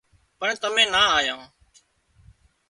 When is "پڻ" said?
0.39-0.49